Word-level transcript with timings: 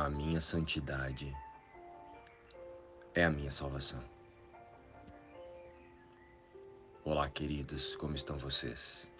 A 0.00 0.08
minha 0.08 0.40
santidade 0.40 1.36
é 3.16 3.24
a 3.24 3.30
minha 3.30 3.50
salvação. 3.50 4.00
Olá, 7.04 7.28
queridos, 7.28 7.96
como 7.96 8.14
estão 8.14 8.38
vocês? 8.38 9.10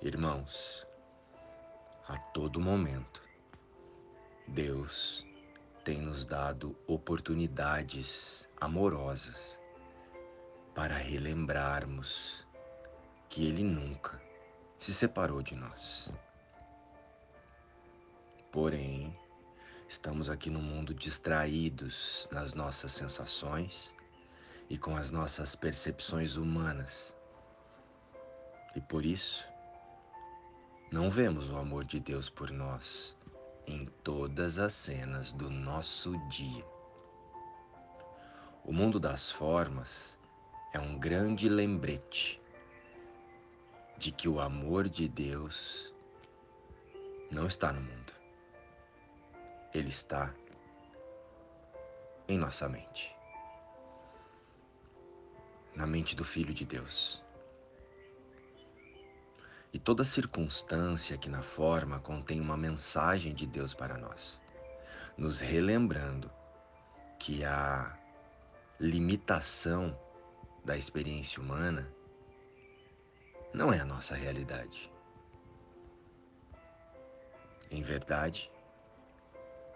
Irmãos, 0.00 0.86
a 2.06 2.16
todo 2.16 2.60
momento, 2.60 3.20
Deus 4.46 5.26
tem 5.84 6.00
nos 6.00 6.24
dado 6.24 6.78
oportunidades 6.86 8.48
amorosas 8.60 9.58
para 10.72 10.96
relembrarmos 10.96 12.46
que 13.28 13.44
Ele 13.44 13.64
nunca 13.64 14.22
se 14.78 14.94
separou 14.94 15.42
de 15.42 15.56
nós. 15.56 16.12
Porém, 18.50 19.14
estamos 19.88 20.30
aqui 20.30 20.48
no 20.48 20.60
mundo 20.60 20.94
distraídos 20.94 22.26
nas 22.32 22.54
nossas 22.54 22.92
sensações 22.92 23.94
e 24.70 24.78
com 24.78 24.96
as 24.96 25.10
nossas 25.10 25.54
percepções 25.54 26.34
humanas. 26.34 27.14
E 28.74 28.80
por 28.80 29.04
isso, 29.04 29.46
não 30.90 31.10
vemos 31.10 31.50
o 31.50 31.58
amor 31.58 31.84
de 31.84 32.00
Deus 32.00 32.30
por 32.30 32.50
nós 32.50 33.14
em 33.66 33.84
todas 34.02 34.58
as 34.58 34.72
cenas 34.72 35.30
do 35.32 35.50
nosso 35.50 36.16
dia. 36.28 36.64
O 38.64 38.72
mundo 38.72 38.98
das 38.98 39.30
formas 39.30 40.18
é 40.72 40.80
um 40.80 40.98
grande 40.98 41.50
lembrete 41.50 42.40
de 43.98 44.10
que 44.10 44.26
o 44.26 44.40
amor 44.40 44.88
de 44.88 45.06
Deus 45.06 45.92
não 47.30 47.46
está 47.46 47.72
no 47.72 47.82
mundo. 47.82 48.17
Ele 49.72 49.88
está 49.88 50.34
em 52.26 52.38
nossa 52.38 52.68
mente. 52.68 53.14
Na 55.74 55.86
mente 55.86 56.16
do 56.16 56.24
Filho 56.24 56.52
de 56.52 56.64
Deus. 56.64 57.22
E 59.72 59.78
toda 59.78 60.04
circunstância 60.04 61.14
aqui 61.14 61.28
na 61.28 61.42
forma 61.42 62.00
contém 62.00 62.40
uma 62.40 62.56
mensagem 62.56 63.34
de 63.34 63.46
Deus 63.46 63.74
para 63.74 63.98
nós, 63.98 64.40
nos 65.16 65.38
relembrando 65.38 66.30
que 67.18 67.44
a 67.44 67.96
limitação 68.80 69.98
da 70.64 70.76
experiência 70.76 71.40
humana 71.40 71.92
não 73.52 73.72
é 73.72 73.80
a 73.80 73.84
nossa 73.84 74.14
realidade. 74.14 74.90
Em 77.70 77.82
verdade, 77.82 78.50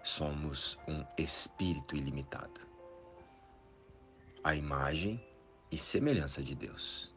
somos 0.03 0.78
um 0.89 1.05
espírito 1.17 1.95
ilimitado, 1.95 2.61
a 4.42 4.55
imagem 4.55 5.25
e 5.70 5.78
semelhança 5.78 6.42
de 6.42 6.55
Deus. 6.55 7.12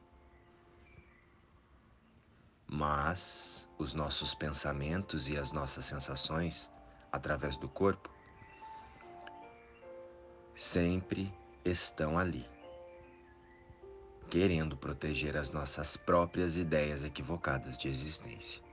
Mas 2.68 3.68
os 3.78 3.94
nossos 3.94 4.34
pensamentos 4.36 5.28
e 5.28 5.38
as 5.38 5.52
nossas 5.52 5.86
sensações 5.86 6.72
através 7.12 7.58
do 7.58 7.70
corpo 7.70 8.10
sempre 10.56 11.34
estão 11.64 12.18
ali, 12.18 12.48
querendo 14.30 14.78
proteger 14.78 15.38
as 15.38 15.52
nossas 15.52 15.98
próprias 15.98 16.58
ideias 16.58 17.04
equivocadas 17.04 17.78
de 17.78 17.88
existência 17.88 18.65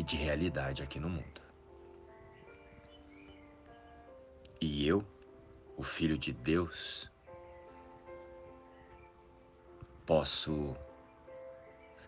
e 0.00 0.02
de 0.02 0.16
realidade 0.16 0.82
aqui 0.82 0.98
no 0.98 1.10
mundo. 1.10 1.42
E 4.58 4.88
eu, 4.88 5.04
o 5.76 5.82
Filho 5.82 6.16
de 6.16 6.32
Deus, 6.32 7.10
posso 10.06 10.74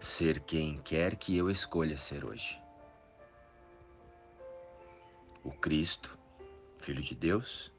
ser 0.01 0.41
quem 0.41 0.79
quer 0.79 1.17
que 1.17 1.37
eu 1.37 1.51
escolha 1.51 1.99
ser 1.99 2.25
hoje. 2.25 2.59
O 5.45 5.51
Cristo, 5.53 6.19
Filho 6.79 7.03
de 7.03 7.15
Deus? 7.15 7.71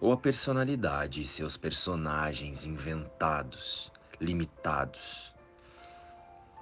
Ou 0.00 0.10
a 0.12 0.16
personalidade 0.16 1.20
e 1.20 1.26
seus 1.26 1.56
personagens 1.56 2.66
inventados, 2.66 3.92
limitados, 4.20 5.32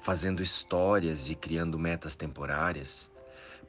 fazendo 0.08 0.42
histórias 0.42 1.28
e 1.28 1.34
criando 1.34 1.78
metas 1.78 2.16
temporárias 2.16 3.12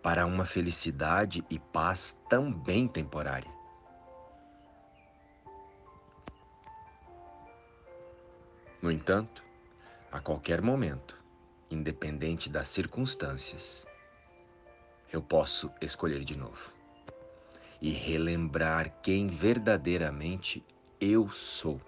para 0.01 0.25
uma 0.25 0.45
felicidade 0.45 1.43
e 1.49 1.59
paz 1.59 2.17
também 2.29 2.87
temporária? 2.87 3.51
No 8.81 8.89
entanto, 8.89 9.43
a 10.09 10.21
qualquer 10.21 10.61
momento, 10.61 11.21
independente 11.69 12.49
das 12.49 12.69
circunstâncias, 12.69 13.85
eu 15.11 15.21
posso 15.21 15.69
escolher 15.81 16.23
de 16.23 16.37
novo 16.37 16.71
e 17.81 17.89
relembrar 17.89 19.01
quem 19.01 19.27
verdadeiramente 19.27 20.65
eu 21.01 21.29
sou. 21.31 21.81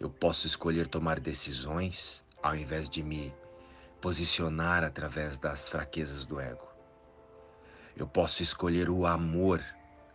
Eu 0.00 0.08
posso 0.08 0.46
escolher 0.46 0.88
tomar 0.88 1.20
decisões 1.20 2.24
ao 2.42 2.56
invés 2.56 2.88
de 2.88 3.02
me 3.02 3.34
posicionar 4.00 4.82
através 4.82 5.36
das 5.36 5.68
fraquezas 5.68 6.24
do 6.24 6.40
ego. 6.40 6.66
Eu 7.94 8.06
posso 8.06 8.42
escolher 8.42 8.88
o 8.88 9.04
amor 9.04 9.62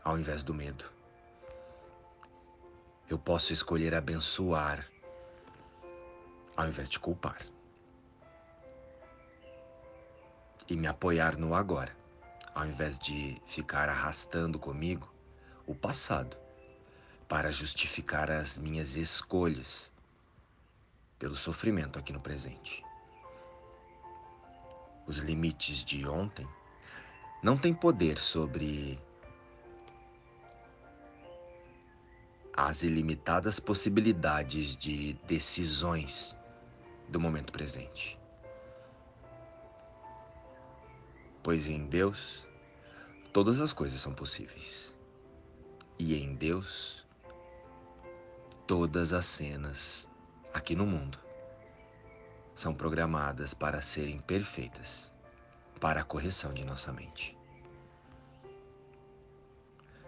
ao 0.03 0.17
invés 0.17 0.43
do 0.43 0.55
medo. 0.55 0.91
Eu 3.07 3.19
posso 3.19 3.53
escolher 3.53 3.93
abençoar 3.93 4.89
ao 6.57 6.67
invés 6.67 6.89
de 6.89 6.99
culpar. 6.99 7.45
E 10.67 10.75
me 10.75 10.87
apoiar 10.87 11.37
no 11.37 11.53
agora, 11.53 11.95
ao 12.55 12.65
invés 12.65 12.97
de 12.97 13.39
ficar 13.45 13.87
arrastando 13.87 14.57
comigo 14.57 15.13
o 15.67 15.75
passado 15.75 16.35
para 17.27 17.51
justificar 17.51 18.29
as 18.29 18.57
minhas 18.57 18.95
escolhas 18.95 19.91
pelo 21.17 21.35
sofrimento 21.35 21.97
aqui 21.97 22.13
no 22.13 22.19
presente. 22.19 22.83
Os 25.07 25.17
limites 25.17 25.83
de 25.83 26.07
ontem 26.07 26.47
não 27.41 27.57
têm 27.57 27.73
poder 27.73 28.17
sobre 28.17 28.99
as 32.55 32.83
ilimitadas 32.83 33.59
possibilidades 33.59 34.75
de 34.77 35.13
decisões 35.27 36.35
do 37.09 37.19
momento 37.19 37.51
presente. 37.51 38.17
Pois 41.43 41.67
em 41.67 41.85
Deus, 41.85 42.47
todas 43.31 43.61
as 43.61 43.73
coisas 43.73 44.01
são 44.01 44.13
possíveis. 44.13 44.95
E 45.99 46.15
em 46.15 46.33
Deus, 46.33 47.04
todas 48.67 49.13
as 49.13 49.25
cenas 49.25 50.09
aqui 50.53 50.75
no 50.75 50.85
mundo 50.85 51.19
são 52.53 52.73
programadas 52.73 53.53
para 53.53 53.81
serem 53.81 54.19
perfeitas 54.19 55.13
para 55.79 56.01
a 56.01 56.03
correção 56.03 56.53
de 56.53 56.63
nossa 56.63 56.91
mente. 56.91 57.37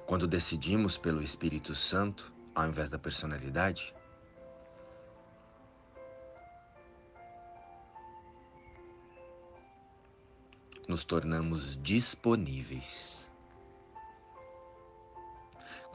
Quando 0.07 0.25
decidimos 0.25 0.97
pelo 0.97 1.21
Espírito 1.21 1.75
Santo, 1.75 2.33
ao 2.55 2.67
invés 2.67 2.89
da 2.89 2.97
personalidade, 2.97 3.93
nos 10.87 11.03
tornamos 11.03 11.77
disponíveis. 11.83 13.26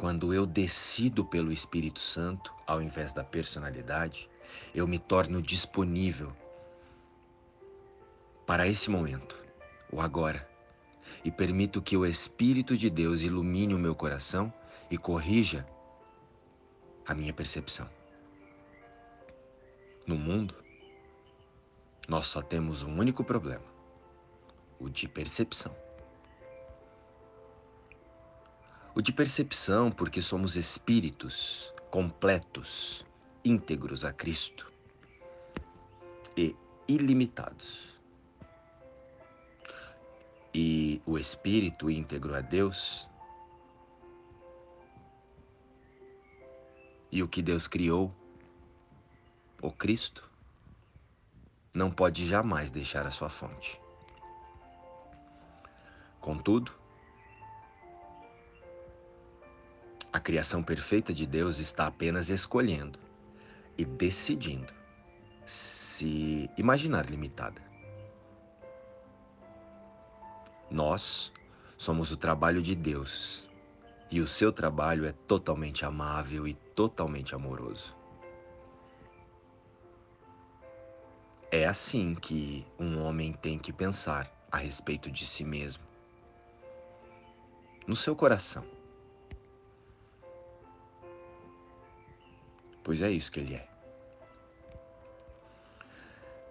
Quando 0.03 0.35
eu 0.35 0.45
decido 0.45 1.25
pelo 1.25 1.53
Espírito 1.53 2.01
Santo, 2.01 2.53
ao 2.67 2.83
invés 2.83 3.13
da 3.13 3.23
personalidade, 3.23 4.29
eu 4.75 4.85
me 4.85 4.99
torno 4.99 5.41
disponível 5.41 6.33
para 8.45 8.67
esse 8.67 8.91
momento, 8.91 9.41
o 9.93 10.01
agora, 10.01 10.51
e 11.25 11.31
permito 11.31 11.81
que 11.81 11.97
o 11.97 12.05
Espírito 12.05 12.77
de 12.77 12.91
Deus 12.91 13.21
ilumine 13.21 13.77
o 13.77 13.79
meu 13.79 13.95
coração 13.95 14.53
e 14.91 14.99
corrija 14.99 15.65
a 17.07 17.15
minha 17.15 17.33
percepção. 17.33 17.89
No 20.05 20.17
mundo, 20.17 20.57
nós 22.09 22.27
só 22.27 22.43
temos 22.43 22.83
um 22.83 22.99
único 22.99 23.23
problema 23.23 23.67
o 24.81 24.91
de 24.91 25.07
percepção. 25.07 25.73
O 28.95 29.01
de 29.01 29.11
percepção, 29.11 29.91
porque 29.91 30.21
somos 30.21 30.55
espíritos 30.55 31.73
completos, 31.91 33.07
íntegros 33.43 34.05
a 34.05 34.13
Cristo 34.13 34.71
e 36.37 36.55
ilimitados. 36.87 37.99
E 40.55 41.01
o 41.07 41.19
espírito 41.19 41.91
íntegro 41.91 42.35
a 42.35 42.43
Deus 42.43 43.09
e 47.11 47.23
o 47.23 47.29
que 47.29 47.41
Deus 47.41 47.67
criou, 47.67 48.15
o 49.63 49.73
Cristo, 49.73 50.29
não 51.73 51.91
pode 51.91 52.29
jamais 52.29 52.71
deixar 52.71 53.07
a 53.07 53.11
sua 53.11 53.31
fonte. 53.31 53.81
Contudo, 56.21 56.82
a 60.13 60.21
criação 60.21 60.63
perfeita 60.63 61.15
de 61.15 61.27
Deus 61.27 61.59
está 61.59 61.87
apenas 61.87 62.29
escolhendo 62.29 62.99
e 63.79 63.85
decidindo 63.85 64.73
se 65.47 66.51
imaginar 66.57 67.09
limitada. 67.09 67.63
Nós 70.71 71.33
somos 71.79 72.13
o 72.13 72.17
trabalho 72.17 72.61
de 72.61 72.75
Deus 72.75 73.49
e 74.11 74.21
o 74.21 74.29
seu 74.29 74.53
trabalho 74.53 75.07
é 75.07 75.13
totalmente 75.13 75.85
amável 75.85 76.47
e 76.47 76.53
totalmente 76.53 77.35
amoroso. 77.35 77.97
É 81.51 81.67
assim 81.67 82.15
que 82.15 82.67
um 82.79 83.03
homem 83.03 83.33
tem 83.33 83.59
que 83.59 83.73
pensar 83.73 84.31
a 84.51 84.59
respeito 84.59 85.11
de 85.11 85.27
si 85.27 85.45
mesmo. 85.45 85.85
No 87.87 87.97
seu 87.97 88.15
coração. 88.15 88.82
Pois 92.83 93.03
é 93.03 93.11
isso 93.11 93.31
que 93.31 93.41
ele 93.41 93.55
é. 93.55 93.69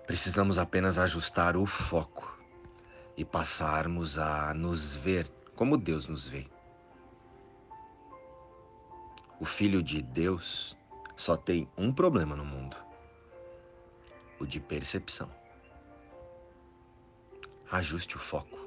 Precisamos 0.06 0.58
apenas 0.58 0.98
ajustar 0.98 1.56
o 1.56 1.66
foco 1.66 2.38
e 3.16 3.24
passarmos 3.24 4.18
a 4.18 4.54
nos 4.54 4.96
ver 4.96 5.30
como 5.56 5.78
Deus 5.78 6.08
nos 6.08 6.28
vê. 6.28 6.46
O 9.40 9.46
Filho 9.46 9.82
de 9.82 10.02
Deus 10.02 10.78
só 11.16 11.36
tem 11.36 11.68
um 11.78 11.94
problema 11.94 12.36
no 12.36 12.46
mundo 12.46 12.76
o 14.42 14.48
de 14.48 14.60
percepção. 14.60 15.30
Ajuste 17.70 18.16
o 18.16 18.20
foco. 18.20 18.58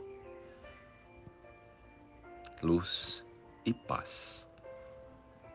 Luz 2.62 3.26
e 3.67 3.75
paz. 3.75 4.46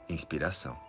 Inspiração. 0.10 0.89